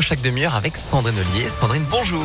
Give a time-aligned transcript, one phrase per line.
[0.00, 1.48] chaque demi-heure avec Sandrine Ollier.
[1.48, 2.22] Sandrine, bonjour.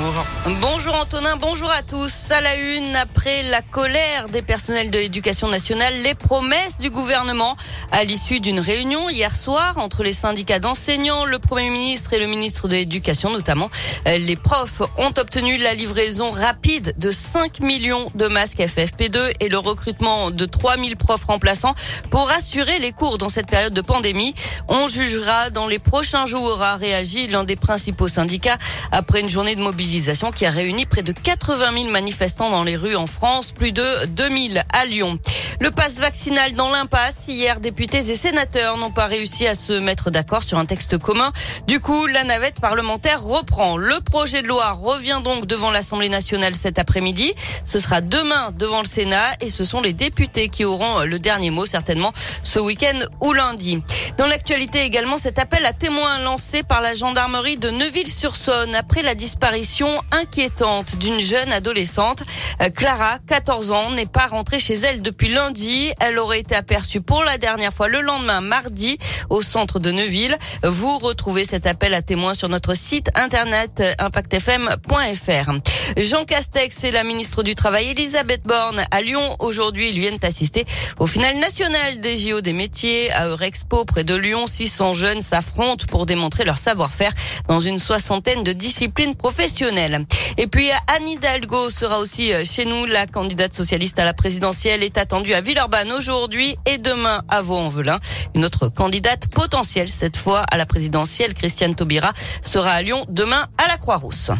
[0.61, 2.31] Bonjour Antonin, bonjour à tous.
[2.31, 7.55] À la une, après la colère des personnels de l'éducation nationale, les promesses du gouvernement
[7.91, 12.27] à l'issue d'une réunion hier soir entre les syndicats d'enseignants, le Premier ministre et le
[12.27, 13.69] ministre de l'Éducation notamment.
[14.05, 19.57] Les profs ont obtenu la livraison rapide de 5 millions de masques FFP2 et le
[19.57, 21.75] recrutement de 3000 profs remplaçants
[22.11, 24.35] pour assurer les cours dans cette période de pandémie.
[24.67, 28.57] On jugera dans les prochains jours, a réagi l'un des principaux syndicats
[28.91, 32.75] après une journée de mobilisation qui a réuni près de 80 000 manifestants dans les
[32.75, 35.17] rues en France, plus de 2000 à Lyon.
[35.61, 37.27] Le passe vaccinal dans l'impasse.
[37.29, 41.31] Hier, députés et sénateurs n'ont pas réussi à se mettre d'accord sur un texte commun.
[41.67, 43.77] Du coup, la navette parlementaire reprend.
[43.77, 47.33] Le projet de loi revient donc devant l'Assemblée nationale cet après-midi.
[47.63, 51.49] Ce sera demain devant le Sénat et ce sont les députés qui auront le dernier
[51.49, 52.11] mot certainement
[52.43, 53.81] ce week-end ou lundi.
[54.17, 59.15] Dans l'actualité également, cet appel à témoins lancé par la gendarmerie de Neuville-sur-Saône après la
[59.15, 62.23] disparition inquiétante d'une jeune adolescente.
[62.61, 65.91] Euh, Clara, 14 ans, n'est pas rentrée chez elle depuis lundi.
[65.99, 68.99] Elle aurait été aperçue pour la dernière fois le lendemain, mardi,
[69.31, 70.37] au centre de Neuville.
[70.63, 75.51] Vous retrouvez cet appel à témoins sur notre site internet impactfm.fr.
[75.97, 80.65] Jean Castex et la ministre du Travail Elisabeth Borne à Lyon aujourd'hui ils viennent assister
[80.99, 84.47] au final national des JO des métiers à Eurexpo près de Lyon.
[84.47, 87.11] 600 jeunes s'affrontent pour démontrer leur savoir-faire
[87.47, 90.05] dans une soixantaine de disciplines professionnelles.
[90.37, 92.85] Et puis Anne Hidalgo sera aussi euh, chez nous.
[92.85, 97.99] La candidate socialiste à la présidentielle est attendue à Villeurbanne aujourd'hui et demain à Vaux-en-Velin.
[98.35, 103.47] Une autre candidate potentielle cette fois à la présidentielle, Christiane Taubira, sera à Lyon demain
[103.57, 104.31] à la Croix-Rousse.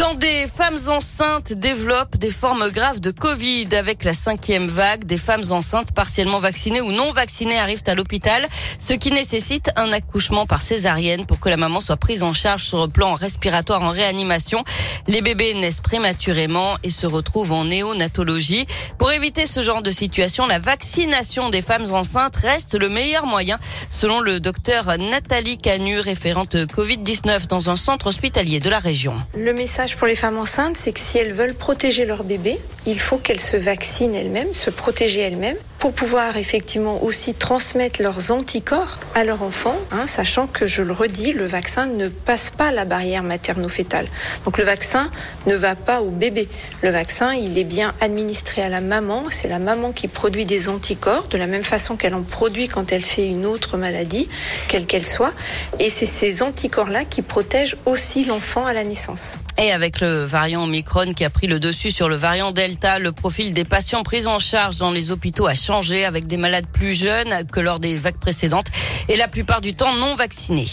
[0.00, 5.18] Quand des femmes enceintes développent des formes graves de Covid avec la cinquième vague, des
[5.18, 10.46] femmes enceintes partiellement vaccinées ou non vaccinées arrivent à l'hôpital, ce qui nécessite un accouchement
[10.46, 13.90] par césarienne pour que la maman soit prise en charge sur le plan respiratoire en
[13.90, 14.64] réanimation.
[15.06, 18.64] Les bébés naissent prématurément et se retrouvent en néonatologie.
[18.96, 23.58] Pour éviter ce genre de situation, la vaccination des femmes enceintes reste le meilleur moyen,
[23.90, 29.14] selon le docteur Nathalie Canu, référente Covid-19 dans un centre hospitalier de la région.
[29.36, 33.00] Le message pour les femmes enceintes, c'est que si elles veulent protéger leur bébé, il
[33.00, 38.98] faut qu'elles se vaccinent elles-mêmes, se protéger elles-mêmes, pour pouvoir effectivement aussi transmettre leurs anticorps
[39.14, 42.84] à leur enfant, hein, sachant que, je le redis, le vaccin ne passe pas la
[42.84, 44.06] barrière materno-fétale.
[44.44, 45.10] Donc le vaccin
[45.46, 46.48] ne va pas au bébé.
[46.82, 49.24] Le vaccin, il est bien administré à la maman.
[49.30, 52.92] C'est la maman qui produit des anticorps, de la même façon qu'elle en produit quand
[52.92, 54.28] elle fait une autre maladie,
[54.68, 55.32] quelle qu'elle soit.
[55.78, 59.38] Et c'est ces anticorps-là qui protègent aussi l'enfant à la naissance.
[59.56, 63.12] Et avec le variant Omicron qui a pris le dessus sur le variant Delta, le
[63.12, 66.94] profil des patients pris en charge dans les hôpitaux a changé avec des malades plus
[66.94, 68.66] jeunes que lors des vagues précédentes
[69.08, 70.66] et la plupart du temps non vaccinés.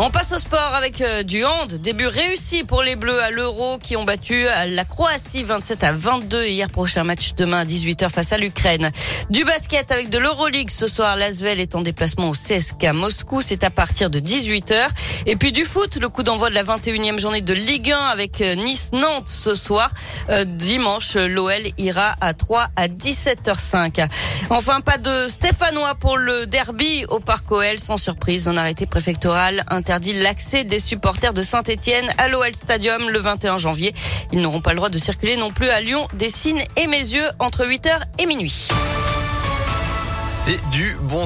[0.00, 1.74] On passe au sport avec euh, du hand.
[1.74, 6.46] Début réussi pour les Bleus à l'Euro qui ont battu la Croatie 27 à 22
[6.46, 8.92] hier prochain match demain à 18h face à l'Ukraine.
[9.28, 11.16] Du basket avec de l'Euroleague ce soir.
[11.16, 13.42] L'Asvel est en déplacement au CSK Moscou.
[13.42, 14.86] C'est à partir de 18h.
[15.26, 18.40] Et puis du foot, le coup d'envoi de la 21e journée de Ligue 1 avec
[18.40, 19.90] euh, Nice-Nantes ce soir.
[20.30, 24.08] Euh, dimanche, l'OL ira à 3 à 17h05.
[24.50, 27.80] Enfin, pas de Stéphanois pour le derby au Parc OL.
[27.80, 33.18] Sans surprise, un arrêté préfectoral interdit l'accès des supporters de Saint-Etienne à l'OL Stadium le
[33.20, 33.94] 21 janvier.
[34.32, 37.64] Ils n'auront pas le droit de circuler non plus à Lyon, Dessines et Mézieux entre
[37.64, 38.68] 8h et minuit.
[40.44, 41.24] C'est du bon